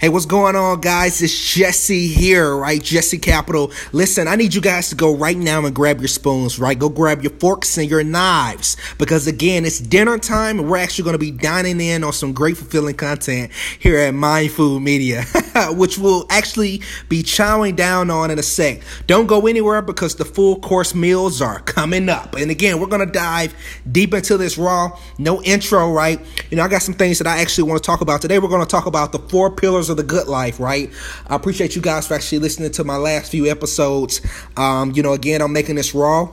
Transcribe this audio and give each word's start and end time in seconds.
Hey, 0.00 0.08
what's 0.08 0.24
going 0.24 0.56
on, 0.56 0.80
guys? 0.80 1.20
It's 1.20 1.52
Jesse 1.52 2.06
here, 2.06 2.56
right? 2.56 2.82
Jesse 2.82 3.18
Capital. 3.18 3.70
Listen, 3.92 4.28
I 4.28 4.34
need 4.34 4.54
you 4.54 4.62
guys 4.62 4.88
to 4.88 4.94
go 4.94 5.14
right 5.14 5.36
now 5.36 5.62
and 5.62 5.74
grab 5.74 5.98
your 6.00 6.08
spoons, 6.08 6.58
right? 6.58 6.78
Go 6.78 6.88
grab 6.88 7.20
your 7.22 7.32
forks 7.32 7.76
and 7.76 7.86
your 7.86 8.02
knives 8.02 8.78
because, 8.96 9.26
again, 9.26 9.66
it's 9.66 9.78
dinner 9.78 10.16
time 10.16 10.58
and 10.58 10.70
we're 10.70 10.78
actually 10.78 11.04
going 11.04 11.12
to 11.12 11.18
be 11.18 11.30
dining 11.30 11.82
in 11.82 12.02
on 12.02 12.14
some 12.14 12.32
great, 12.32 12.56
fulfilling 12.56 12.94
content 12.94 13.52
here 13.78 13.98
at 13.98 14.14
Mind 14.14 14.52
Food 14.52 14.80
Media, 14.80 15.24
which 15.72 15.98
we'll 15.98 16.24
actually 16.30 16.80
be 17.10 17.22
chowing 17.22 17.76
down 17.76 18.08
on 18.08 18.30
in 18.30 18.38
a 18.38 18.42
sec. 18.42 18.80
Don't 19.06 19.26
go 19.26 19.46
anywhere 19.46 19.82
because 19.82 20.14
the 20.14 20.24
full 20.24 20.60
course 20.60 20.94
meals 20.94 21.42
are 21.42 21.60
coming 21.60 22.08
up. 22.08 22.36
And 22.36 22.50
again, 22.50 22.80
we're 22.80 22.86
going 22.86 23.06
to 23.06 23.12
dive 23.12 23.54
deep 23.92 24.14
into 24.14 24.38
this 24.38 24.56
raw, 24.56 24.98
no 25.18 25.42
intro, 25.42 25.92
right? 25.92 26.18
You 26.50 26.56
know, 26.56 26.62
I 26.62 26.68
got 26.68 26.80
some 26.80 26.94
things 26.94 27.18
that 27.18 27.26
I 27.26 27.42
actually 27.42 27.68
want 27.68 27.82
to 27.82 27.86
talk 27.86 28.00
about. 28.00 28.22
Today, 28.22 28.38
we're 28.38 28.48
going 28.48 28.64
to 28.64 28.66
talk 28.66 28.86
about 28.86 29.12
the 29.12 29.18
four 29.18 29.50
pillars 29.50 29.89
of 29.90 29.96
the 29.96 30.02
good 30.02 30.28
life, 30.28 30.58
right? 30.58 30.90
I 31.28 31.36
appreciate 31.36 31.76
you 31.76 31.82
guys 31.82 32.06
for 32.06 32.14
actually 32.14 32.38
listening 32.38 32.70
to 32.72 32.84
my 32.84 32.96
last 32.96 33.30
few 33.30 33.50
episodes. 33.50 34.20
Um, 34.56 34.92
you 34.92 35.02
know, 35.02 35.12
again, 35.12 35.42
I'm 35.42 35.52
making 35.52 35.76
this 35.76 35.94
raw. 35.94 36.32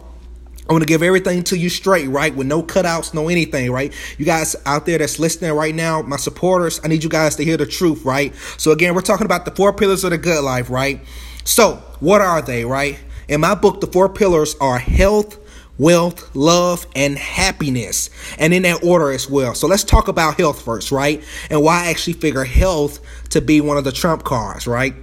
I 0.70 0.74
want 0.74 0.84
to 0.84 0.88
give 0.88 1.02
everything 1.02 1.44
to 1.46 1.58
you 1.58 1.70
straight, 1.70 2.08
right? 2.08 2.36
With 2.36 2.48
no 2.48 2.62
cutouts, 2.62 3.14
no 3.14 3.30
anything, 3.30 3.72
right? 3.72 3.94
You 4.18 4.26
guys 4.26 4.56
out 4.66 4.86
there 4.86 4.98
that's 4.98 5.18
listening 5.18 5.54
right 5.54 5.74
now, 5.74 6.02
my 6.02 6.18
supporters, 6.18 6.82
I 6.84 6.90
need 6.90 7.04
you 7.04 7.10
guys 7.10 7.38
to 7.38 7.46
hear 7.46 7.56
the 7.56 7.66
truth, 7.66 8.04
right? 8.04 8.36
So 8.58 8.72
again, 8.72 8.94
we're 8.94 9.02
talking 9.02 9.26
about 9.26 9.46
the 9.46 9.52
four 9.52 9.72
pillars 9.72 10.04
of 10.04 10.12
the 10.12 10.18
good 10.18 10.44
life, 10.44 10.70
right? 10.70 11.00
So, 11.46 11.76
what 12.02 12.20
are 12.20 12.42
they, 12.42 12.66
right? 12.66 13.00
In 13.30 13.40
my 13.40 13.56
book, 13.56 13.80
the 13.80 13.88
four 13.88 14.10
pillars 14.10 14.56
are 14.60 14.78
health, 14.78 15.38
wealth, 15.78 16.36
love, 16.36 16.86
and 16.96 17.18
happiness. 17.18 18.10
And 18.38 18.54
in 18.54 18.64
that 18.64 18.84
order 18.84 19.12
as 19.12 19.30
well. 19.30 19.54
So 19.54 19.68
let's 19.68 19.84
talk 19.84 20.08
about 20.08 20.38
health 20.38 20.62
first, 20.62 20.92
right? 20.92 21.24
And 21.50 21.62
why 21.62 21.86
I 21.86 21.88
actually 21.88 22.14
figure 22.14 22.44
health 22.44 23.00
to 23.30 23.42
be 23.42 23.62
one 23.62 23.78
of 23.78 23.84
the 23.84 23.92
trump 23.92 24.24
cards, 24.24 24.68
right? 24.68 24.96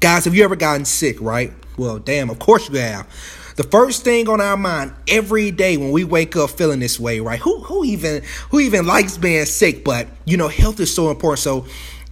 Guys, 0.00 0.24
have 0.24 0.34
you 0.34 0.44
ever 0.44 0.56
gotten 0.56 0.84
sick, 0.84 1.20
right? 1.20 1.52
Well, 1.76 1.98
damn, 1.98 2.30
of 2.30 2.38
course 2.38 2.68
you 2.68 2.78
have. 2.78 3.06
The 3.56 3.64
first 3.64 4.04
thing 4.04 4.28
on 4.28 4.40
our 4.42 4.56
mind 4.56 4.92
every 5.08 5.50
day 5.50 5.78
when 5.78 5.90
we 5.90 6.04
wake 6.04 6.36
up 6.36 6.50
feeling 6.50 6.78
this 6.78 7.00
way, 7.00 7.20
right? 7.20 7.40
Who 7.40 7.60
who 7.60 7.84
even 7.86 8.22
who 8.50 8.60
even 8.60 8.86
likes 8.86 9.16
being 9.16 9.46
sick? 9.46 9.82
But 9.82 10.08
you 10.26 10.36
know, 10.36 10.48
health 10.48 10.78
is 10.78 10.94
so 10.94 11.10
important. 11.10 11.38
So, 11.38 11.66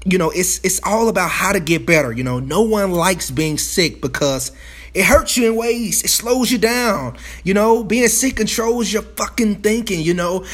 you 0.04 0.18
know, 0.18 0.30
it's 0.30 0.60
it's 0.64 0.80
all 0.84 1.08
about 1.08 1.30
how 1.30 1.52
to 1.52 1.60
get 1.60 1.86
better. 1.86 2.12
You 2.12 2.24
know, 2.24 2.38
no 2.38 2.62
one 2.62 2.92
likes 2.92 3.30
being 3.30 3.58
sick 3.58 4.00
because 4.00 4.52
it 4.92 5.04
hurts 5.04 5.36
you 5.36 5.50
in 5.50 5.56
ways. 5.56 6.02
It 6.04 6.08
slows 6.08 6.52
you 6.52 6.58
down. 6.58 7.16
You 7.42 7.54
know, 7.54 7.82
being 7.82 8.08
sick 8.08 8.36
controls 8.36 8.92
your 8.92 9.02
fucking 9.02 9.56
thinking, 9.56 10.00
you 10.00 10.14
know. 10.14 10.44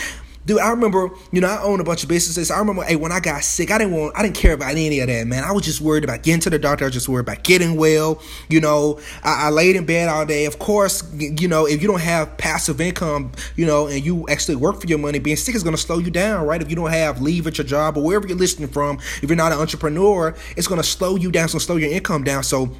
Dude, 0.47 0.59
I 0.59 0.71
remember, 0.71 1.11
you 1.33 1.43
know, 1.43 1.49
I 1.49 1.63
own 1.63 1.81
a 1.81 1.85
bunch 1.85 2.03
of 2.03 2.09
businesses. 2.09 2.51
I 2.51 2.59
remember, 2.59 2.83
hey, 2.83 2.97
when 2.97 3.13
I 3.13 3.21
got 3.21 3.45
sick, 3.45 3.71
I 3.71 3.77
didn't 3.77 3.93
want, 3.95 4.17
I 4.17 4.23
didn't 4.23 4.37
care 4.37 4.55
about 4.55 4.71
any 4.71 4.99
of 5.01 5.07
that, 5.07 5.27
man. 5.27 5.45
I 5.45 5.53
was 5.53 5.67
just 5.67 5.83
worried 5.83 6.03
about 6.03 6.23
getting 6.23 6.41
to 6.41 6.51
the 6.51 6.59
doctor. 6.59 6.85
I 6.85 6.89
was 6.89 6.95
just 6.95 7.11
worried 7.11 7.29
about 7.29 7.45
getting 7.45 7.77
well. 7.77 8.23
You 8.49 8.61
know, 8.61 8.99
I, 9.23 9.47
I 9.47 9.51
laid 9.51 9.77
in 9.77 9.85
bed 9.85 10.09
all 10.09 10.25
day. 10.25 10.47
Of 10.47 10.59
course, 10.59 11.05
you 11.15 11.47
know, 11.47 11.67
if 11.67 11.83
you 11.83 11.89
don't 11.89 12.01
have 12.01 12.39
passive 12.39 12.81
income, 12.81 13.33
you 13.55 13.67
know, 13.67 13.87
and 13.87 14.03
you 14.03 14.27
actually 14.29 14.57
work 14.57 14.81
for 14.81 14.87
your 14.87 14.99
money, 14.99 15.19
being 15.19 15.37
sick 15.37 15.55
is 15.55 15.63
going 15.63 15.77
to 15.77 15.81
slow 15.81 15.99
you 15.99 16.11
down, 16.11 16.47
right? 16.47 16.63
If 16.63 16.71
you 16.71 16.77
don't 16.77 16.91
have 16.91 17.21
leave 17.21 17.47
at 17.47 17.59
your 17.59 17.67
job 17.67 17.99
or 17.99 18.03
wherever 18.03 18.27
you're 18.27 18.39
listening 18.39 18.71
from, 18.71 18.99
if 19.23 19.29
you're 19.29 19.37
not 19.37 19.53
an 19.53 19.59
entrepreneur, 19.59 20.35
it's 20.57 20.67
going 20.67 20.81
to 20.81 20.87
slow 20.87 21.17
you 21.17 21.31
down, 21.31 21.45
it's 21.45 21.53
going 21.53 21.61
to 21.61 21.67
slow 21.67 21.77
your 21.77 21.93
income 21.93 22.25
down. 22.25 22.45
So, 22.45 22.71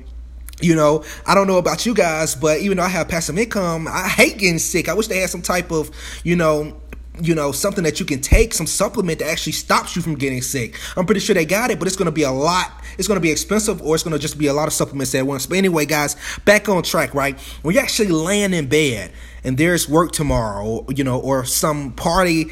you 0.63 0.75
know, 0.75 1.05
I 1.27 1.35
don't 1.35 1.47
know 1.47 1.59
about 1.59 1.85
you 1.85 1.95
guys, 1.95 2.35
but 2.35 2.61
even 2.61 2.79
though 2.79 2.85
I 2.85 2.89
have 2.89 3.09
passive 3.09 3.39
income, 3.39 3.87
I 3.87 4.09
hate 4.09 4.39
getting 4.39 4.59
sick. 4.59 4.89
I 4.89 4.95
wish 4.95 5.09
they 5.09 5.19
had 5.19 5.29
some 5.31 5.43
type 5.43 5.71
of, 5.71 5.91
you 6.25 6.37
know, 6.37 6.81
you 7.21 7.35
know, 7.35 7.53
something 7.53 7.85
that 7.85 8.01
you 8.01 8.07
can 8.07 8.21
take, 8.21 8.55
some 8.55 8.67
supplement 8.67 9.19
that 9.21 9.29
actually 9.29 9.53
stops 9.53 9.97
you 9.97 10.03
from 10.03 10.15
getting 10.15 10.43
sick. 10.43 10.79
I'm 10.97 11.07
pretty 11.07 11.21
sure 11.21 11.35
they 11.35 11.45
got 11.45 11.71
it, 11.71 11.79
but 11.79 11.87
it's 11.87 11.97
going 11.97 12.07
to 12.07 12.13
be 12.13 12.23
a 12.23 12.31
lot. 12.31 12.73
It's 12.99 13.09
going 13.09 13.17
to 13.17 13.23
be 13.23 13.31
expensive, 13.31 13.81
or 13.83 13.95
it's 13.95 14.05
going 14.05 14.13
to 14.13 14.19
just 14.19 14.39
be 14.39 14.47
a 14.47 14.53
lot 14.53 14.69
of 14.69 14.75
supplements 14.75 15.15
at 15.15 15.27
once. 15.27 15.47
But 15.47 15.59
anyway, 15.59 15.87
guys, 15.87 16.17
back 16.45 16.69
on 16.69 16.83
track, 16.83 17.15
right? 17.15 17.39
When 17.63 17.75
you're 17.75 17.83
actually 17.83 18.09
laying 18.09 18.53
in 18.53 18.69
bed 18.69 19.13
and 19.45 19.57
there's 19.57 19.89
work 19.89 20.13
tomorrow, 20.13 20.85
you 20.91 21.05
know, 21.05 21.21
or 21.21 21.45
some 21.45 21.93
party 21.93 22.47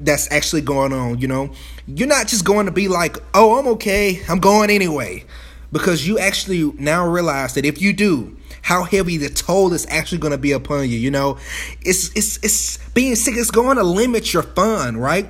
that's 0.00 0.30
actually 0.30 0.62
going 0.62 0.92
on, 0.92 1.18
you 1.18 1.28
know, 1.28 1.50
you're 1.86 2.08
not 2.08 2.28
just 2.28 2.44
going 2.44 2.66
to 2.66 2.72
be 2.72 2.88
like, 2.88 3.16
oh, 3.34 3.58
I'm 3.58 3.66
okay, 3.68 4.22
I'm 4.28 4.38
going 4.38 4.70
anyway 4.70 5.24
because 5.72 6.06
you 6.06 6.18
actually 6.18 6.72
now 6.78 7.06
realize 7.06 7.54
that 7.54 7.64
if 7.64 7.80
you 7.80 7.92
do, 7.92 8.36
how 8.62 8.84
heavy 8.84 9.16
the 9.16 9.28
toll 9.28 9.72
is 9.72 9.86
actually 9.88 10.18
going 10.18 10.32
to 10.32 10.38
be 10.38 10.52
upon 10.52 10.88
you. 10.88 10.98
You 10.98 11.10
know, 11.10 11.38
it's 11.82 12.10
it's 12.16 12.38
it's 12.42 12.78
being 12.90 13.14
sick 13.16 13.36
is 13.36 13.50
going 13.50 13.76
to 13.76 13.82
limit 13.82 14.32
your 14.32 14.42
fun, 14.42 14.96
right, 14.96 15.28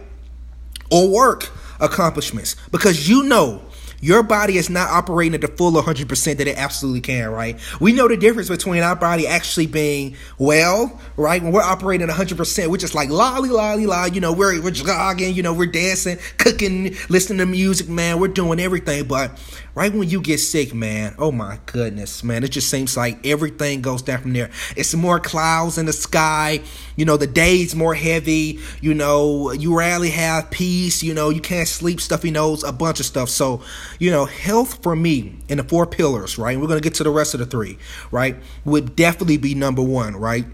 or 0.91 1.10
work 1.10 1.50
accomplishments 1.81 2.56
because 2.71 3.09
you 3.09 3.22
know 3.25 3.62
your 4.00 4.22
body 4.22 4.56
is 4.56 4.70
not 4.70 4.88
operating 4.91 5.34
at 5.34 5.41
the 5.41 5.48
full 5.48 5.72
100% 5.72 6.36
that 6.36 6.47
it 6.47 6.56
absolutely 6.56 7.00
can, 7.00 7.31
right? 7.31 7.59
We 7.81 7.92
know 7.92 8.09
the 8.09 8.16
difference 8.16 8.48
between 8.48 8.82
our 8.82 8.94
body 8.94 9.26
actually 9.26 9.66
being 9.66 10.16
well, 10.38 11.00
right? 11.16 11.42
When 11.42 11.53
we're 11.53 11.62
operating 11.62 12.08
at 12.08 12.14
100%, 12.14 12.69
we're 12.69 12.76
just 12.76 12.94
like 12.94 13.10
lolly, 13.10 13.50
lolly, 13.50 13.87
lolly, 13.87 14.12
you 14.12 14.20
know, 14.20 14.32
we're, 14.32 14.62
we're 14.62 14.70
jogging, 14.70 15.34
you 15.34 15.42
know, 15.42 15.53
we're 15.53 15.66
dancing, 15.66 16.19
cooking, 16.38 16.97
listening 17.08 17.38
to 17.38 17.47
music, 17.47 17.88
man, 17.88 18.20
we're 18.20 18.28
doing 18.28 18.60
everything. 18.60 19.06
But 19.06 19.38
right 19.75 19.92
when 19.92 20.08
you 20.08 20.20
get 20.20 20.38
sick, 20.38 20.75
man, 20.75 21.14
oh 21.19 21.32
my 21.32 21.58
goodness, 21.66 22.22
man, 22.22 22.44
it 22.44 22.48
just 22.48 22.70
seems 22.70 22.97
like 22.97 23.25
everything 23.26 23.81
goes 23.81 24.03
down 24.03 24.20
from 24.22 24.32
there. 24.32 24.50
It's 24.76 24.94
more 24.94 25.20
clouds 25.20 25.78
in 25.78 25.87
the 25.87 25.92
sky, 25.92 26.60
you 26.97 27.04
know, 27.04 27.16
the 27.16 27.26
day's 27.26 27.75
more 27.75 27.94
heavy, 27.94 28.60
you 28.81 28.94
know, 28.94 29.53
you 29.53 29.76
rarely 29.76 30.10
have 30.10 30.50
peace, 30.50 31.03
you 31.03 31.14
know, 31.14 31.31
you 31.31 31.41
can't 31.41 31.69
sleep, 31.69 32.00
stuffy 32.00 32.31
nose, 32.31 32.64
a 32.64 32.72
bunch 32.72 33.00
of 33.00 33.06
stuff. 33.06 33.28
So, 33.28 33.62
you 33.99 34.10
know, 34.10 34.25
health 34.25 34.82
for 34.82 34.94
me 34.94 35.38
in 35.49 35.59
the 35.59 35.65
four 35.65 35.87
pillars, 35.87 36.38
right? 36.38 36.59
We're 36.59 36.66
going 36.66 36.81
to 36.81 36.84
get 36.84 36.94
to 36.94 37.04
the 37.04 37.10
rest 37.10 37.34
of 37.34 37.41
the 37.41 37.47
three, 37.47 37.78
right? 38.10 38.37
Would 38.65 38.97
definitely 38.97 39.37
be 39.38 39.54
number 39.54 39.82
one, 39.82 40.16
right? 40.16 40.44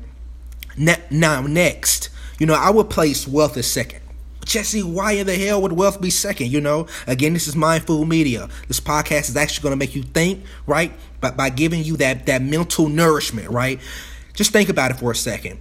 Ne- 0.77 1.03
now, 1.11 1.43
next, 1.43 2.11
you 2.39 2.47
know, 2.47 2.55
I 2.55 2.71
would 2.71 2.91
place 2.91 3.29
wealth 3.29 3.57
as 3.57 3.67
second. 3.67 4.01
Jesse, 4.45 4.83
why 4.83 5.13
in 5.13 5.27
the 5.27 5.37
hell 5.37 5.63
would 5.63 5.73
wealth 5.73 6.01
be 6.01 6.11
second? 6.11 6.51
You 6.51 6.61
know, 6.61 6.87
again, 7.07 7.33
this 7.33 7.49
is 7.49 7.57
mindful 7.57 8.05
Media. 8.05 8.49
This 8.69 8.81
podcast 8.81 9.29
is 9.29 9.37
actually 9.37 9.63
going 9.63 9.73
to 9.73 9.77
make 9.77 9.95
you 9.95 10.03
think, 10.03 10.45
right? 10.67 10.93
But 11.21 11.37
by 11.37 11.51
giving 11.51 11.83
you 11.83 11.97
that 11.99 12.27
that 12.27 12.43
mental 12.43 12.89
nourishment, 12.89 13.49
right? 13.51 13.81
Just 14.35 14.53
think 14.53 14.69
about 14.69 14.91
it 14.91 14.95
for 14.95 15.11
a 15.11 15.17
second. 15.17 15.61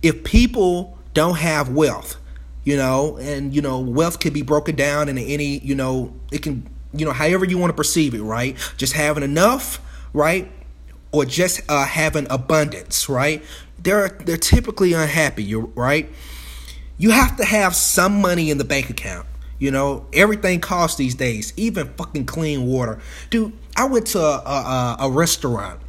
If 0.00 0.24
people 0.24 0.98
don't 1.14 1.36
have 1.36 1.68
wealth, 1.68 2.16
you 2.64 2.76
know, 2.76 3.18
and 3.18 3.54
you 3.54 3.60
know, 3.60 3.80
wealth 3.80 4.20
can 4.20 4.32
be 4.32 4.42
broken 4.42 4.76
down 4.76 5.08
into 5.08 5.22
any, 5.22 5.58
you 5.58 5.74
know, 5.74 6.14
it 6.30 6.42
can 6.42 6.68
you 6.94 7.04
know, 7.04 7.12
however 7.12 7.44
you 7.44 7.58
want 7.58 7.70
to 7.70 7.76
perceive 7.76 8.14
it, 8.14 8.22
right? 8.22 8.56
Just 8.76 8.92
having 8.92 9.22
enough, 9.22 9.80
right? 10.12 10.50
Or 11.10 11.24
just 11.24 11.60
uh, 11.68 11.84
having 11.84 12.26
abundance, 12.30 13.08
right? 13.08 13.42
They're 13.78 14.08
they're 14.08 14.36
typically 14.36 14.92
unhappy, 14.92 15.44
you 15.44 15.72
right? 15.74 16.08
You 16.98 17.10
have 17.10 17.36
to 17.38 17.44
have 17.44 17.74
some 17.74 18.20
money 18.20 18.50
in 18.50 18.58
the 18.58 18.64
bank 18.64 18.90
account. 18.90 19.26
You 19.58 19.70
know, 19.70 20.06
everything 20.12 20.60
costs 20.60 20.96
these 20.96 21.14
days, 21.14 21.52
even 21.56 21.88
fucking 21.94 22.26
clean 22.26 22.66
water. 22.66 22.98
Dude, 23.30 23.52
I 23.76 23.84
went 23.84 24.08
to 24.08 24.20
a, 24.20 24.38
a, 24.38 24.96
a 25.00 25.10
restaurant, 25.10 25.80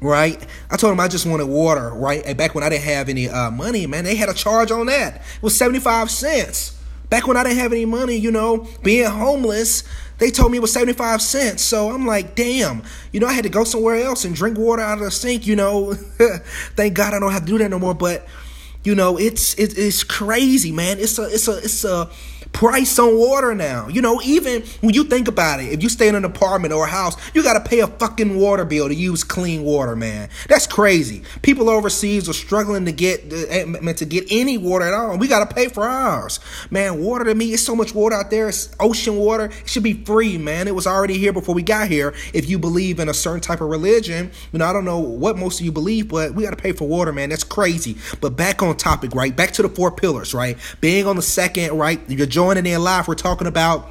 right? 0.00 0.44
I 0.70 0.76
told 0.76 0.92
them 0.92 1.00
I 1.00 1.08
just 1.08 1.26
wanted 1.26 1.46
water, 1.46 1.90
right? 1.90 2.22
And 2.24 2.38
back 2.38 2.54
when 2.54 2.64
I 2.64 2.70
didn't 2.70 2.84
have 2.84 3.08
any 3.08 3.28
uh, 3.28 3.50
money, 3.50 3.86
man, 3.86 4.04
they 4.04 4.16
had 4.16 4.28
a 4.28 4.34
charge 4.34 4.70
on 4.70 4.86
that. 4.86 5.16
It 5.16 5.42
was 5.42 5.56
75 5.56 6.10
cents. 6.10 6.75
Back 7.08 7.26
when 7.26 7.36
I 7.36 7.44
didn't 7.44 7.58
have 7.58 7.72
any 7.72 7.84
money, 7.84 8.16
you 8.16 8.32
know, 8.32 8.66
being 8.82 9.08
homeless, 9.08 9.84
they 10.18 10.30
told 10.30 10.50
me 10.50 10.58
it 10.58 10.60
was 10.60 10.72
75 10.72 11.22
cents. 11.22 11.62
So 11.62 11.90
I'm 11.90 12.06
like, 12.06 12.34
damn, 12.34 12.82
you 13.12 13.20
know, 13.20 13.26
I 13.26 13.32
had 13.32 13.44
to 13.44 13.50
go 13.50 13.64
somewhere 13.64 13.96
else 13.96 14.24
and 14.24 14.34
drink 14.34 14.58
water 14.58 14.82
out 14.82 14.98
of 14.98 15.04
the 15.04 15.10
sink, 15.10 15.46
you 15.46 15.56
know. 15.56 15.94
Thank 16.74 16.94
God 16.94 17.14
I 17.14 17.20
don't 17.20 17.32
have 17.32 17.42
to 17.42 17.46
do 17.46 17.58
that 17.58 17.70
no 17.70 17.78
more. 17.78 17.94
But, 17.94 18.26
you 18.82 18.94
know, 18.94 19.18
it's 19.18 19.54
it, 19.54 19.78
it's 19.78 20.02
crazy, 20.02 20.72
man. 20.72 20.98
It's 20.98 21.18
a 21.18 21.24
it's 21.24 21.48
a 21.48 21.58
it's 21.58 21.84
a 21.84 22.10
price 22.56 22.98
on 22.98 23.18
water 23.18 23.54
now. 23.54 23.86
You 23.86 24.00
know, 24.00 24.18
even 24.22 24.62
when 24.80 24.94
you 24.94 25.04
think 25.04 25.28
about 25.28 25.60
it, 25.60 25.70
if 25.74 25.82
you 25.82 25.90
stay 25.90 26.08
in 26.08 26.14
an 26.14 26.24
apartment 26.24 26.72
or 26.72 26.86
a 26.86 26.88
house, 26.88 27.14
you 27.34 27.42
got 27.42 27.62
to 27.62 27.68
pay 27.68 27.80
a 27.80 27.86
fucking 27.86 28.38
water 28.38 28.64
bill 28.64 28.88
to 28.88 28.94
use 28.94 29.22
clean 29.22 29.62
water, 29.62 29.94
man. 29.94 30.30
That's 30.48 30.66
crazy. 30.66 31.22
People 31.42 31.68
overseas 31.68 32.30
are 32.30 32.32
struggling 32.32 32.86
to 32.86 32.92
get 32.92 33.30
uh, 33.30 33.92
to 33.92 34.04
get 34.06 34.24
any 34.30 34.56
water 34.56 34.86
at 34.86 34.94
all. 34.94 35.18
We 35.18 35.28
got 35.28 35.46
to 35.46 35.54
pay 35.54 35.68
for 35.68 35.84
ours, 35.84 36.40
man. 36.70 36.98
Water 37.02 37.26
to 37.26 37.34
me, 37.34 37.52
it's 37.52 37.62
so 37.62 37.76
much 37.76 37.94
water 37.94 38.16
out 38.16 38.30
there. 38.30 38.48
It's 38.48 38.74
ocean 38.80 39.16
water. 39.16 39.44
It 39.44 39.68
should 39.68 39.82
be 39.82 39.92
free, 39.92 40.38
man. 40.38 40.66
It 40.66 40.74
was 40.74 40.86
already 40.86 41.18
here 41.18 41.34
before 41.34 41.54
we 41.54 41.62
got 41.62 41.88
here. 41.88 42.14
If 42.32 42.48
you 42.48 42.58
believe 42.58 43.00
in 43.00 43.10
a 43.10 43.14
certain 43.14 43.42
type 43.42 43.60
of 43.60 43.68
religion, 43.68 44.30
you 44.52 44.60
know, 44.60 44.64
I 44.66 44.72
don't 44.72 44.86
know 44.86 44.98
what 44.98 45.36
most 45.36 45.60
of 45.60 45.66
you 45.66 45.72
believe, 45.72 46.08
but 46.08 46.32
we 46.32 46.44
got 46.44 46.56
to 46.56 46.62
pay 46.62 46.72
for 46.72 46.88
water, 46.88 47.12
man. 47.12 47.28
That's 47.28 47.44
crazy. 47.44 47.98
But 48.22 48.30
back 48.30 48.62
on 48.62 48.78
topic, 48.78 49.14
right? 49.14 49.36
Back 49.36 49.50
to 49.52 49.62
the 49.62 49.68
four 49.68 49.90
pillars, 49.90 50.32
right? 50.32 50.56
Being 50.80 51.06
on 51.06 51.16
the 51.16 51.22
second, 51.22 51.76
right? 51.76 52.00
You're 52.08 52.24
joining 52.24 52.45
in 52.50 52.82
live, 52.82 53.08
we're 53.08 53.14
talking 53.14 53.46
about 53.46 53.88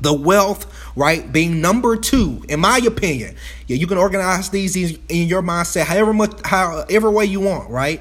the 0.00 0.12
wealth, 0.12 0.66
right, 0.96 1.30
being 1.32 1.60
number 1.60 1.96
two, 1.96 2.44
in 2.48 2.60
my 2.60 2.78
opinion. 2.84 3.36
Yeah, 3.66 3.76
you 3.76 3.86
can 3.86 3.98
organize 3.98 4.50
these 4.50 4.76
in 4.76 5.28
your 5.28 5.42
mindset 5.42 5.84
however 5.84 6.12
much, 6.12 6.32
however 6.44 7.10
way 7.10 7.26
you 7.26 7.40
want, 7.40 7.70
right? 7.70 8.00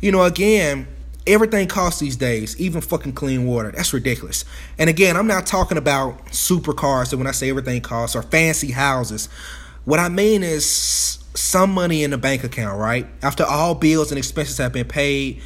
You 0.00 0.12
know, 0.12 0.22
again, 0.22 0.86
Everything 1.24 1.68
costs 1.68 2.00
these 2.00 2.16
days, 2.16 2.60
even 2.60 2.80
fucking 2.80 3.12
clean 3.12 3.46
water. 3.46 3.70
That's 3.70 3.92
ridiculous. 3.92 4.44
And 4.76 4.90
again, 4.90 5.16
I'm 5.16 5.28
not 5.28 5.46
talking 5.46 5.78
about 5.78 6.26
supercars. 6.26 7.08
So 7.08 7.16
when 7.16 7.28
I 7.28 7.30
say 7.30 7.48
everything 7.48 7.80
costs 7.80 8.16
or 8.16 8.22
fancy 8.22 8.72
houses, 8.72 9.28
what 9.84 10.00
I 10.00 10.08
mean 10.08 10.42
is 10.42 10.68
some 11.34 11.72
money 11.72 12.02
in 12.02 12.10
the 12.10 12.18
bank 12.18 12.42
account, 12.42 12.78
right? 12.78 13.06
After 13.22 13.44
all 13.44 13.76
bills 13.76 14.10
and 14.10 14.18
expenses 14.18 14.58
have 14.58 14.72
been 14.72 14.88
paid, 14.88 15.40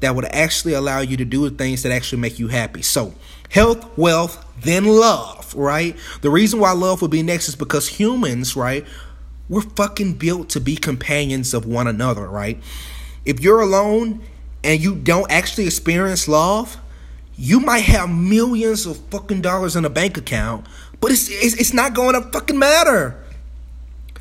that 0.00 0.14
would 0.14 0.26
actually 0.26 0.74
allow 0.74 1.00
you 1.00 1.16
to 1.16 1.24
do 1.24 1.48
things 1.50 1.82
that 1.82 1.92
actually 1.92 2.20
make 2.20 2.38
you 2.38 2.48
happy. 2.48 2.82
So, 2.82 3.14
health, 3.50 3.96
wealth, 3.96 4.44
then 4.60 4.84
love, 4.84 5.54
right? 5.54 5.96
The 6.20 6.30
reason 6.30 6.60
why 6.60 6.72
love 6.72 7.02
would 7.02 7.10
be 7.10 7.22
next 7.22 7.48
is 7.48 7.56
because 7.56 7.88
humans, 7.88 8.56
right? 8.56 8.86
We're 9.48 9.62
fucking 9.62 10.14
built 10.14 10.50
to 10.50 10.60
be 10.60 10.76
companions 10.76 11.54
of 11.54 11.64
one 11.64 11.86
another, 11.86 12.28
right? 12.28 12.62
If 13.24 13.40
you're 13.40 13.60
alone 13.60 14.22
and 14.62 14.80
you 14.80 14.94
don't 14.94 15.30
actually 15.30 15.66
experience 15.66 16.28
love, 16.28 16.78
you 17.36 17.60
might 17.60 17.84
have 17.84 18.10
millions 18.10 18.84
of 18.84 18.98
fucking 19.10 19.40
dollars 19.40 19.76
in 19.76 19.84
a 19.84 19.90
bank 19.90 20.16
account, 20.16 20.66
but 21.00 21.12
it's 21.12 21.28
it's, 21.30 21.54
it's 21.54 21.72
not 21.72 21.94
going 21.94 22.20
to 22.20 22.28
fucking 22.30 22.58
matter 22.58 23.24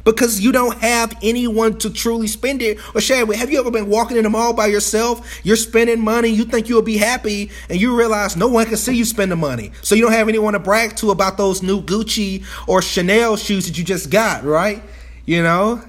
because 0.07 0.39
you 0.39 0.53
don't 0.53 0.77
have 0.77 1.13
anyone 1.21 1.77
to 1.77 1.89
truly 1.89 2.27
spend 2.27 2.61
it 2.61 2.79
or 2.95 3.01
share 3.01 3.19
it 3.19 3.27
with. 3.27 3.37
Have 3.37 3.51
you 3.51 3.59
ever 3.59 3.69
been 3.69 3.89
walking 3.89 4.15
in 4.15 4.23
the 4.23 4.29
mall 4.29 4.53
by 4.53 4.67
yourself? 4.67 5.41
You're 5.43 5.57
spending 5.57 5.99
money, 5.99 6.29
you 6.29 6.45
think 6.45 6.69
you'll 6.69 6.81
be 6.81 6.95
happy, 6.95 7.51
and 7.69 7.81
you 7.81 7.93
realize 7.93 8.37
no 8.37 8.47
one 8.47 8.65
can 8.67 8.77
see 8.77 8.95
you 8.95 9.03
spend 9.03 9.33
the 9.33 9.35
money. 9.35 9.73
So 9.81 9.95
you 9.95 10.01
don't 10.01 10.13
have 10.13 10.29
anyone 10.29 10.53
to 10.53 10.59
brag 10.59 10.95
to 10.97 11.11
about 11.11 11.35
those 11.37 11.61
new 11.61 11.81
Gucci 11.81 12.45
or 12.67 12.81
Chanel 12.81 13.35
shoes 13.35 13.67
that 13.67 13.77
you 13.77 13.83
just 13.83 14.09
got, 14.09 14.45
right? 14.45 14.81
You 15.25 15.43
know? 15.43 15.83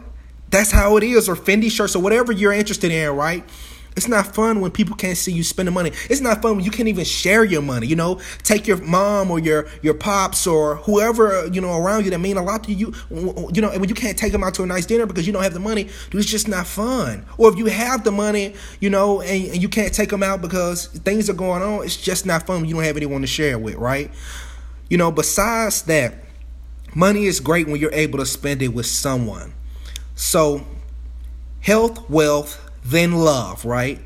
That's 0.50 0.72
how 0.72 0.96
it 0.96 1.04
is, 1.04 1.28
or 1.28 1.36
Fendi 1.36 1.70
shirts, 1.70 1.94
or 1.94 2.02
whatever 2.02 2.32
you're 2.32 2.52
interested 2.52 2.90
in, 2.90 3.10
right? 3.10 3.44
It's 3.98 4.06
not 4.06 4.32
fun 4.32 4.60
when 4.60 4.70
people 4.70 4.94
can't 4.94 5.18
see 5.18 5.32
you 5.32 5.42
spending 5.42 5.74
money. 5.74 5.90
It's 6.08 6.20
not 6.20 6.40
fun 6.40 6.54
when 6.54 6.64
you 6.64 6.70
can't 6.70 6.88
even 6.88 7.04
share 7.04 7.42
your 7.42 7.62
money. 7.62 7.88
You 7.88 7.96
know, 7.96 8.20
take 8.44 8.68
your 8.68 8.76
mom 8.76 9.28
or 9.28 9.40
your 9.40 9.66
your 9.82 9.94
pops 9.94 10.46
or 10.46 10.76
whoever 10.76 11.48
you 11.48 11.60
know 11.60 11.76
around 11.76 12.04
you 12.04 12.12
that 12.12 12.20
mean 12.20 12.36
a 12.36 12.42
lot 12.44 12.62
to 12.64 12.72
you. 12.72 12.94
You 13.10 13.60
know, 13.60 13.70
when 13.70 13.88
you 13.88 13.96
can't 13.96 14.16
take 14.16 14.30
them 14.30 14.44
out 14.44 14.54
to 14.54 14.62
a 14.62 14.66
nice 14.66 14.86
dinner 14.86 15.04
because 15.04 15.26
you 15.26 15.32
don't 15.32 15.42
have 15.42 15.52
the 15.52 15.58
money, 15.58 15.88
it's 16.12 16.26
just 16.26 16.46
not 16.46 16.68
fun. 16.68 17.26
Or 17.38 17.50
if 17.50 17.58
you 17.58 17.66
have 17.66 18.04
the 18.04 18.12
money, 18.12 18.54
you 18.78 18.88
know, 18.88 19.20
and, 19.20 19.46
and 19.48 19.60
you 19.60 19.68
can't 19.68 19.92
take 19.92 20.10
them 20.10 20.22
out 20.22 20.42
because 20.42 20.86
things 20.86 21.28
are 21.28 21.34
going 21.34 21.62
on, 21.64 21.84
it's 21.84 21.96
just 21.96 22.24
not 22.24 22.46
fun 22.46 22.60
when 22.60 22.68
you 22.68 22.76
don't 22.76 22.84
have 22.84 22.96
anyone 22.96 23.22
to 23.22 23.26
share 23.26 23.58
with, 23.58 23.74
right? 23.74 24.12
You 24.88 24.96
know, 24.96 25.10
besides 25.10 25.82
that, 25.82 26.14
money 26.94 27.24
is 27.24 27.40
great 27.40 27.66
when 27.66 27.80
you're 27.80 27.92
able 27.92 28.20
to 28.20 28.26
spend 28.26 28.62
it 28.62 28.68
with 28.68 28.86
someone. 28.86 29.54
So, 30.14 30.64
health, 31.62 32.08
wealth 32.08 32.67
than 32.90 33.12
love, 33.12 33.64
right? 33.64 34.00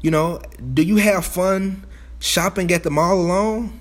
You 0.00 0.10
know, 0.10 0.40
do 0.74 0.82
you 0.82 0.96
have 0.96 1.24
fun 1.24 1.86
shopping 2.18 2.70
at 2.72 2.82
the 2.82 2.90
mall 2.90 3.20
alone? 3.20 3.80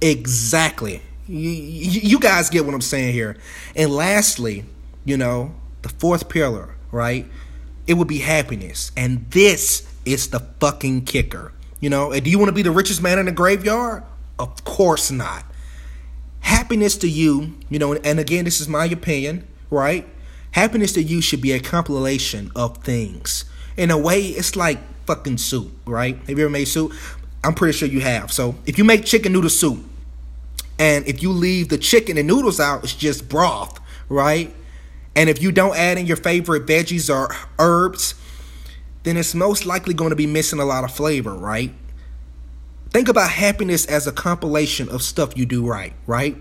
Exactly. 0.00 1.02
You, 1.26 1.50
you 1.50 2.18
guys 2.18 2.50
get 2.50 2.64
what 2.64 2.74
I'm 2.74 2.80
saying 2.80 3.12
here. 3.12 3.36
And 3.76 3.90
lastly, 3.90 4.64
you 5.04 5.16
know, 5.16 5.54
the 5.82 5.88
fourth 5.88 6.28
pillar, 6.28 6.74
right? 6.90 7.26
It 7.86 7.94
would 7.94 8.08
be 8.08 8.18
happiness. 8.18 8.92
And 8.96 9.30
this 9.30 9.88
is 10.04 10.28
the 10.28 10.40
fucking 10.60 11.04
kicker. 11.04 11.52
You 11.80 11.90
know, 11.90 12.18
do 12.18 12.30
you 12.30 12.38
want 12.38 12.48
to 12.48 12.54
be 12.54 12.62
the 12.62 12.70
richest 12.70 13.02
man 13.02 13.18
in 13.18 13.26
the 13.26 13.32
graveyard? 13.32 14.04
Of 14.38 14.64
course 14.64 15.10
not. 15.10 15.44
Happiness 16.40 16.96
to 16.98 17.08
you, 17.08 17.54
you 17.68 17.78
know, 17.78 17.94
and 17.94 18.18
again, 18.18 18.44
this 18.44 18.60
is 18.60 18.68
my 18.68 18.86
opinion, 18.86 19.46
right? 19.70 20.08
Happiness 20.52 20.92
to 20.92 21.02
you 21.02 21.20
should 21.20 21.40
be 21.40 21.52
a 21.52 21.60
compilation 21.60 22.50
of 22.54 22.78
things 22.78 23.44
in 23.76 23.90
a 23.90 23.98
way, 23.98 24.20
it's 24.20 24.56
like 24.56 24.78
fucking 25.06 25.38
soup, 25.38 25.70
right? 25.86 26.16
Have 26.16 26.38
you 26.38 26.44
ever 26.44 26.50
made 26.50 26.66
soup? 26.66 26.92
I'm 27.44 27.54
pretty 27.54 27.76
sure 27.76 27.88
you 27.88 28.00
have. 28.00 28.32
So 28.32 28.54
if 28.66 28.78
you 28.78 28.84
make 28.84 29.04
chicken 29.04 29.32
noodle 29.32 29.50
soup, 29.50 29.84
and 30.78 31.06
if 31.06 31.22
you 31.22 31.30
leave 31.30 31.68
the 31.68 31.78
chicken 31.78 32.18
and 32.18 32.26
noodles 32.26 32.60
out, 32.60 32.84
it's 32.84 32.94
just 32.94 33.28
broth, 33.28 33.78
right? 34.08 34.54
And 35.14 35.28
if 35.28 35.42
you 35.42 35.52
don't 35.52 35.76
add 35.76 35.98
in 35.98 36.06
your 36.06 36.16
favorite 36.16 36.66
veggies 36.66 37.12
or 37.12 37.34
herbs, 37.58 38.14
then 39.02 39.16
it's 39.16 39.34
most 39.34 39.66
likely 39.66 39.94
going 39.94 40.10
to 40.10 40.16
be 40.16 40.26
missing 40.26 40.58
a 40.58 40.64
lot 40.64 40.84
of 40.84 40.92
flavor, 40.92 41.34
right? 41.34 41.72
Think 42.90 43.08
about 43.08 43.30
happiness 43.30 43.86
as 43.86 44.06
a 44.06 44.12
compilation 44.12 44.88
of 44.88 45.02
stuff 45.02 45.36
you 45.36 45.46
do 45.46 45.66
right, 45.66 45.92
right? 46.06 46.36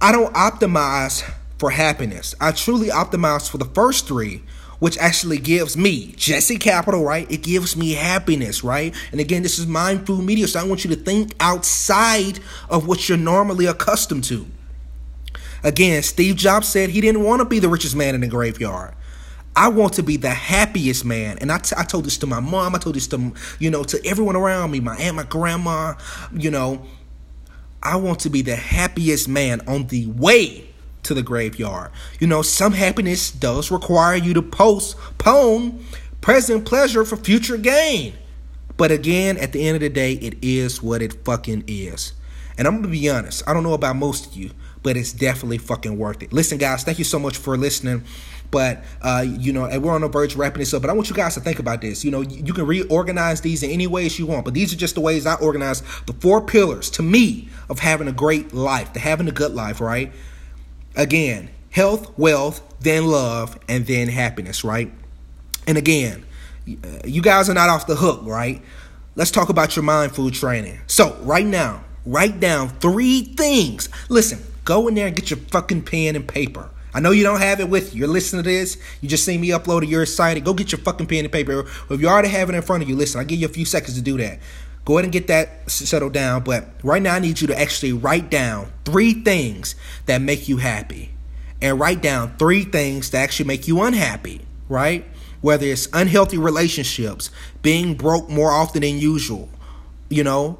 I 0.00 0.12
don't 0.12 0.32
optimize 0.34 1.28
for 1.58 1.70
happiness. 1.70 2.34
I 2.40 2.52
truly 2.52 2.88
optimize 2.88 3.50
for 3.50 3.58
the 3.58 3.64
first 3.64 4.06
three, 4.06 4.42
which 4.78 4.96
actually 4.98 5.38
gives 5.38 5.76
me 5.76 6.12
Jesse 6.16 6.58
Capital, 6.58 7.04
right? 7.04 7.30
It 7.30 7.42
gives 7.42 7.76
me 7.76 7.92
happiness, 7.92 8.62
right? 8.62 8.94
And 9.10 9.20
again, 9.20 9.42
this 9.42 9.58
is 9.58 9.66
mindful 9.66 10.18
media, 10.18 10.46
so 10.46 10.60
I 10.60 10.64
want 10.64 10.84
you 10.84 10.90
to 10.90 10.96
think 10.96 11.34
outside 11.40 12.40
of 12.70 12.86
what 12.86 13.08
you're 13.08 13.18
normally 13.18 13.66
accustomed 13.66 14.24
to. 14.24 14.46
Again, 15.64 16.02
Steve 16.02 16.36
Jobs 16.36 16.68
said 16.68 16.90
he 16.90 17.00
didn't 17.00 17.24
want 17.24 17.40
to 17.40 17.44
be 17.44 17.58
the 17.58 17.68
richest 17.68 17.96
man 17.96 18.14
in 18.14 18.20
the 18.20 18.28
graveyard. 18.28 18.94
I 19.56 19.68
want 19.68 19.94
to 19.94 20.04
be 20.04 20.16
the 20.16 20.30
happiest 20.30 21.04
man. 21.04 21.38
And 21.40 21.50
I, 21.50 21.58
t- 21.58 21.74
I 21.76 21.82
told 21.82 22.04
this 22.04 22.16
to 22.18 22.28
my 22.28 22.38
mom. 22.38 22.76
I 22.76 22.78
told 22.78 22.94
this 22.94 23.08
to, 23.08 23.32
you 23.58 23.70
know, 23.70 23.82
to 23.82 24.00
everyone 24.06 24.36
around 24.36 24.70
me, 24.70 24.78
my 24.78 24.94
aunt, 24.96 25.16
my 25.16 25.24
grandma, 25.24 25.94
you 26.32 26.50
know. 26.50 26.86
I 27.82 27.96
want 27.96 28.20
to 28.20 28.30
be 28.30 28.42
the 28.42 28.54
happiest 28.56 29.28
man 29.28 29.60
on 29.66 29.86
the 29.88 30.06
way 30.06 30.67
to 31.08 31.14
the 31.14 31.22
graveyard. 31.22 31.90
You 32.20 32.26
know, 32.26 32.42
some 32.42 32.72
happiness 32.72 33.30
does 33.30 33.70
require 33.70 34.16
you 34.16 34.34
to 34.34 34.42
postpone 34.42 35.84
present 36.20 36.64
pleasure 36.64 37.04
for 37.04 37.16
future 37.16 37.56
gain. 37.56 38.14
But 38.76 38.92
again, 38.92 39.36
at 39.38 39.52
the 39.52 39.66
end 39.66 39.74
of 39.74 39.80
the 39.80 39.88
day, 39.88 40.12
it 40.12 40.36
is 40.40 40.82
what 40.82 41.02
it 41.02 41.24
fucking 41.24 41.64
is. 41.66 42.12
And 42.56 42.66
I'm 42.66 42.76
gonna 42.76 42.88
be 42.88 43.08
honest, 43.08 43.42
I 43.48 43.54
don't 43.54 43.62
know 43.62 43.72
about 43.72 43.96
most 43.96 44.26
of 44.26 44.36
you, 44.36 44.50
but 44.82 44.96
it's 44.96 45.12
definitely 45.12 45.58
fucking 45.58 45.98
worth 45.98 46.22
it. 46.22 46.32
Listen, 46.32 46.58
guys, 46.58 46.84
thank 46.84 46.98
you 46.98 47.04
so 47.04 47.18
much 47.18 47.36
for 47.36 47.56
listening. 47.56 48.04
But 48.50 48.84
uh, 49.02 49.24
you 49.26 49.52
know, 49.52 49.64
and 49.64 49.82
we're 49.82 49.92
on 49.92 50.00
the 50.00 50.08
verge 50.08 50.32
of 50.32 50.38
wrapping 50.38 50.60
this 50.60 50.72
up. 50.72 50.82
But 50.82 50.90
I 50.90 50.94
want 50.94 51.10
you 51.10 51.16
guys 51.16 51.34
to 51.34 51.40
think 51.40 51.58
about 51.58 51.80
this. 51.80 52.04
You 52.04 52.10
know, 52.10 52.22
you 52.22 52.52
can 52.52 52.66
reorganize 52.66 53.40
these 53.40 53.62
in 53.62 53.70
any 53.70 53.86
ways 53.86 54.18
you 54.18 54.26
want, 54.26 54.44
but 54.44 54.54
these 54.54 54.72
are 54.72 54.76
just 54.76 54.94
the 54.94 55.00
ways 55.00 55.26
I 55.26 55.34
organize 55.34 55.82
the 56.06 56.14
four 56.14 56.40
pillars 56.40 56.90
to 56.90 57.02
me 57.02 57.48
of 57.68 57.78
having 57.78 58.08
a 58.08 58.12
great 58.12 58.54
life, 58.54 58.92
to 58.94 59.00
having 59.00 59.28
a 59.28 59.32
good 59.32 59.54
life, 59.54 59.80
right? 59.80 60.12
Again, 60.98 61.48
health, 61.70 62.18
wealth, 62.18 62.60
then 62.80 63.06
love, 63.06 63.56
and 63.68 63.86
then 63.86 64.08
happiness, 64.08 64.64
right? 64.64 64.92
And 65.66 65.78
again, 65.78 66.26
you 66.66 67.22
guys 67.22 67.48
are 67.48 67.54
not 67.54 67.68
off 67.68 67.86
the 67.86 67.96
hook, 67.96 68.22
right? 68.24 68.60
Let's 69.14 69.30
talk 69.30 69.48
about 69.48 69.76
your 69.76 69.84
mind 69.84 70.12
food 70.12 70.34
training. 70.34 70.80
So, 70.88 71.16
right 71.22 71.46
now, 71.46 71.84
write 72.04 72.40
down 72.40 72.68
three 72.80 73.22
things. 73.22 73.88
Listen, 74.08 74.40
go 74.64 74.88
in 74.88 74.94
there 74.94 75.06
and 75.06 75.14
get 75.14 75.30
your 75.30 75.38
fucking 75.38 75.82
pen 75.82 76.16
and 76.16 76.26
paper. 76.26 76.68
I 76.92 77.00
know 77.00 77.12
you 77.12 77.22
don't 77.22 77.40
have 77.40 77.60
it 77.60 77.68
with 77.68 77.94
you. 77.94 78.00
You're 78.00 78.08
listening 78.08 78.42
to 78.42 78.50
this. 78.50 78.76
You 79.00 79.08
just 79.08 79.24
see 79.24 79.38
me 79.38 79.50
upload 79.50 79.84
it. 79.84 79.88
You're 79.88 80.02
excited. 80.02 80.44
Go 80.44 80.52
get 80.52 80.72
your 80.72 80.80
fucking 80.80 81.06
pen 81.06 81.24
and 81.24 81.32
paper. 81.32 81.66
If 81.90 82.00
you 82.00 82.08
already 82.08 82.28
have 82.28 82.48
it 82.48 82.56
in 82.56 82.62
front 82.62 82.82
of 82.82 82.88
you, 82.88 82.96
listen, 82.96 83.20
I'll 83.20 83.26
give 83.26 83.38
you 83.38 83.46
a 83.46 83.50
few 83.50 83.64
seconds 83.64 83.94
to 83.96 84.02
do 84.02 84.16
that. 84.18 84.40
Go 84.88 84.96
ahead 84.96 85.04
and 85.04 85.12
get 85.12 85.26
that 85.26 85.70
settled 85.70 86.14
down. 86.14 86.44
But 86.44 86.70
right 86.82 87.02
now, 87.02 87.14
I 87.14 87.18
need 87.18 87.42
you 87.42 87.46
to 87.48 87.60
actually 87.60 87.92
write 87.92 88.30
down 88.30 88.72
three 88.86 89.12
things 89.12 89.74
that 90.06 90.22
make 90.22 90.48
you 90.48 90.56
happy. 90.56 91.10
And 91.60 91.78
write 91.78 92.00
down 92.00 92.38
three 92.38 92.64
things 92.64 93.10
that 93.10 93.18
actually 93.18 93.48
make 93.48 93.68
you 93.68 93.82
unhappy, 93.82 94.40
right? 94.66 95.04
Whether 95.42 95.66
it's 95.66 95.88
unhealthy 95.92 96.38
relationships, 96.38 97.30
being 97.60 97.96
broke 97.96 98.30
more 98.30 98.50
often 98.50 98.80
than 98.80 98.96
usual, 98.96 99.50
you 100.08 100.24
know, 100.24 100.58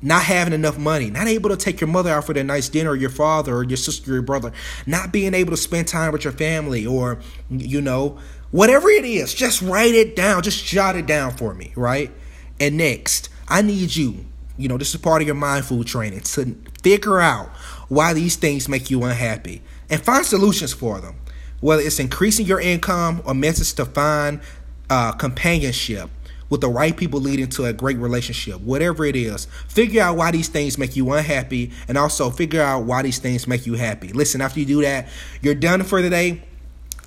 not 0.00 0.22
having 0.22 0.54
enough 0.54 0.78
money, 0.78 1.10
not 1.10 1.26
able 1.26 1.50
to 1.50 1.56
take 1.58 1.82
your 1.82 1.88
mother 1.88 2.08
out 2.08 2.24
for 2.24 2.32
a 2.32 2.42
nice 2.42 2.70
dinner, 2.70 2.92
or 2.92 2.96
your 2.96 3.10
father, 3.10 3.56
or 3.56 3.64
your 3.64 3.76
sister, 3.76 4.12
or 4.12 4.14
your 4.14 4.22
brother, 4.22 4.52
not 4.86 5.12
being 5.12 5.34
able 5.34 5.50
to 5.50 5.58
spend 5.58 5.86
time 5.86 6.12
with 6.12 6.24
your 6.24 6.32
family, 6.32 6.86
or, 6.86 7.18
you 7.50 7.82
know, 7.82 8.18
whatever 8.52 8.88
it 8.88 9.04
is, 9.04 9.34
just 9.34 9.60
write 9.60 9.94
it 9.94 10.16
down, 10.16 10.42
just 10.42 10.64
jot 10.64 10.96
it 10.96 11.04
down 11.04 11.32
for 11.32 11.52
me, 11.52 11.74
right? 11.76 12.10
And 12.58 12.78
next, 12.78 13.29
I 13.50 13.62
need 13.62 13.94
you, 13.96 14.24
you 14.56 14.68
know, 14.68 14.78
this 14.78 14.94
is 14.94 15.00
part 15.00 15.22
of 15.22 15.26
your 15.26 15.34
mindful 15.34 15.82
training, 15.84 16.20
to 16.20 16.56
figure 16.82 17.20
out 17.20 17.48
why 17.88 18.12
these 18.12 18.36
things 18.36 18.68
make 18.68 18.90
you 18.90 19.02
unhappy 19.02 19.62
and 19.90 20.00
find 20.00 20.24
solutions 20.24 20.72
for 20.72 21.00
them. 21.00 21.16
Whether 21.60 21.82
it's 21.82 21.98
increasing 21.98 22.46
your 22.46 22.60
income 22.60 23.22
or 23.26 23.34
methods 23.34 23.74
to 23.74 23.84
find 23.84 24.40
uh, 24.88 25.12
companionship 25.12 26.08
with 26.48 26.60
the 26.60 26.68
right 26.68 26.96
people 26.96 27.20
leading 27.20 27.48
to 27.48 27.64
a 27.64 27.72
great 27.72 27.96
relationship, 27.98 28.60
whatever 28.60 29.04
it 29.04 29.14
is, 29.16 29.46
figure 29.68 30.02
out 30.02 30.16
why 30.16 30.30
these 30.30 30.48
things 30.48 30.78
make 30.78 30.96
you 30.96 31.12
unhappy 31.12 31.70
and 31.86 31.98
also 31.98 32.30
figure 32.30 32.62
out 32.62 32.84
why 32.84 33.02
these 33.02 33.18
things 33.18 33.46
make 33.46 33.66
you 33.66 33.74
happy. 33.74 34.08
Listen, 34.12 34.40
after 34.40 34.58
you 34.60 34.66
do 34.66 34.82
that, 34.82 35.08
you're 35.42 35.54
done 35.54 35.82
for 35.82 36.00
the 36.02 36.10
day. 36.10 36.42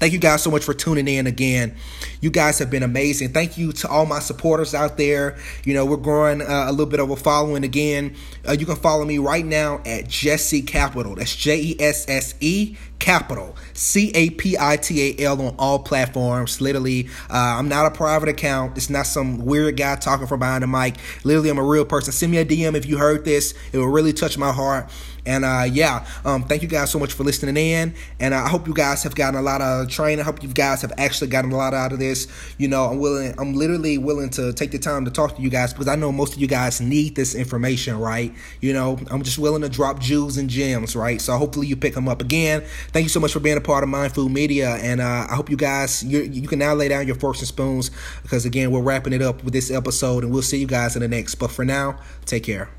Thank 0.04 0.12
you 0.12 0.20
guys 0.20 0.44
so 0.44 0.52
much 0.52 0.66
for 0.66 0.74
tuning 0.74 1.08
in 1.08 1.28
again. 1.28 1.78
You 2.20 2.30
guys 2.30 2.60
have 2.60 2.70
been 2.70 2.84
amazing. 2.84 3.30
Thank 3.30 3.58
you 3.58 3.72
to 3.72 3.88
all 3.88 4.06
my 4.06 4.20
supporters 4.20 4.76
out 4.76 4.98
there. 4.98 5.38
You 5.64 5.74
know, 5.74 5.86
we're 5.86 5.96
growing 5.96 6.42
uh, 6.42 6.66
a 6.68 6.72
little 6.72 6.88
bit 6.88 7.00
of 7.00 7.10
a 7.10 7.16
following 7.16 7.64
again. 7.64 8.14
Uh, 8.46 8.52
you 8.52 8.66
can 8.66 8.76
follow 8.76 9.06
me 9.06 9.18
right 9.18 9.46
now 9.46 9.82
at 9.86 10.10
Jesse 10.10 10.62
Capital. 10.62 11.16
That's 11.16 11.34
J 11.34 11.58
E 11.58 11.76
S 11.80 12.10
S 12.10 12.36
E 12.42 12.76
Capital, 13.00 13.56
C 13.72 14.12
A 14.14 14.30
P 14.32 14.58
I 14.60 14.76
T 14.76 15.18
A 15.18 15.24
L 15.26 15.42
on 15.42 15.56
all 15.58 15.80
platforms. 15.80 16.60
Literally, 16.60 17.08
uh, 17.30 17.56
I'm 17.58 17.70
not 17.70 17.86
a 17.86 17.92
private 17.92 18.28
account. 18.28 18.76
It's 18.76 18.90
not 18.90 19.06
some 19.06 19.46
weird 19.46 19.78
guy 19.78 19.96
talking 19.96 20.28
from 20.28 20.40
behind 20.40 20.64
the 20.64 20.68
mic. 20.68 20.96
Literally, 21.24 21.50
I'm 21.50 21.58
a 21.58 21.64
real 21.64 21.86
person. 21.86 22.12
Send 22.12 22.34
me 22.34 22.40
a 22.40 22.46
DM 22.46 22.76
if 22.76 22.86
you 22.86 22.98
heard 22.98 23.24
this. 23.24 23.54
It 23.72 23.78
will 23.78 23.88
really 23.88 24.12
touch 24.12 24.38
my 24.38 24.52
heart. 24.52 24.90
And 25.26 25.46
uh, 25.46 25.66
yeah, 25.70 26.06
um, 26.26 26.44
thank 26.44 26.62
you 26.62 26.68
guys 26.68 26.92
so 26.92 27.00
much 27.00 27.14
for 27.14 27.24
listening 27.24 27.58
in. 27.58 27.96
And 28.20 28.34
uh, 28.34 28.38
I 28.38 28.50
hope 28.50 28.68
you 28.68 28.74
guys 28.74 29.04
have 29.04 29.16
gotten 29.16 29.40
a 29.40 29.42
lot 29.42 29.62
of 29.62 29.90
training. 29.90 30.20
I 30.20 30.24
hope 30.24 30.44
you 30.44 30.50
guys 30.50 30.82
have 30.82 30.94
actually 30.98 31.30
gotten 31.30 31.52
a 31.52 31.58
lot 31.58 31.74
out 31.74 31.94
of 31.94 32.00
this. 32.00 32.28
You 32.58 32.68
know, 32.68 32.86
I'm 32.86 33.00
willing, 33.00 33.34
I'm 33.38 33.54
literally 33.54 33.98
willing 33.98 34.30
to 34.32 34.54
take 34.54 34.72
the 34.72 34.80
time 34.80 35.06
to 35.06 35.12
talk 35.12 35.36
to 35.36 35.42
you 35.42 35.50
guys 35.50 35.74
because 35.74 35.88
I 35.88 35.96
know 35.96 36.12
most 36.12 36.36
of 36.36 36.42
you 36.42 36.48
guys 36.48 36.82
need 36.82 37.16
this 37.16 37.36
information, 37.36 38.00
right? 38.00 38.34
You 38.62 38.74
know, 38.74 39.00
I'm 39.10 39.24
just 39.24 39.40
willing 39.40 39.62
to 39.62 39.70
drop 39.70 40.00
jewels 40.00 40.38
and 40.38 40.50
gems, 40.50 40.96
right? 40.96 41.22
So 41.22 41.38
hopefully 41.38 41.68
you 41.68 41.76
pick 41.76 41.94
them 41.94 42.08
up 42.08 42.22
again. 42.22 42.64
Thank 42.92 43.04
you 43.04 43.10
so 43.10 43.20
much 43.20 43.34
for 43.34 43.40
being 43.40 43.58
a 43.58 43.62
part 43.62 43.84
of 43.84 43.90
Mindful 43.90 44.30
Media. 44.30 44.76
And 44.76 45.02
uh, 45.02 45.28
I 45.30 45.36
hope 45.36 45.50
you 45.50 45.58
guys, 45.58 46.04
you 46.04 46.22
you 46.24 46.48
can 46.48 46.60
now 46.60 46.74
lay 46.74 46.90
down 46.90 47.08
your 47.08 47.16
forks 47.16 47.40
and 47.40 47.48
spoons 47.48 47.92
because 48.22 48.46
again, 48.46 48.72
we're 48.72 48.82
wrapping 48.82 49.14
it 49.14 49.22
up 49.22 49.44
with 49.44 49.54
this 49.54 49.72
episode 49.72 50.24
and 50.24 50.34
we'll 50.34 50.42
see 50.42 50.58
you 50.58 50.68
guys 50.68 50.96
in 50.96 51.02
the 51.02 51.08
next. 51.08 51.36
But 51.36 51.52
for 51.52 51.66
now, 51.66 52.00
take 52.26 52.44
care. 52.44 52.70